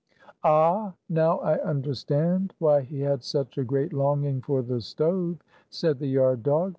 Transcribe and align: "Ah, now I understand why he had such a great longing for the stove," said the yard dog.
"Ah, 0.43 0.95
now 1.09 1.37
I 1.41 1.59
understand 1.59 2.55
why 2.57 2.81
he 2.81 3.01
had 3.01 3.21
such 3.23 3.59
a 3.59 3.63
great 3.63 3.93
longing 3.93 4.41
for 4.41 4.63
the 4.63 4.81
stove," 4.81 5.37
said 5.69 5.99
the 5.99 6.07
yard 6.07 6.41
dog. 6.41 6.69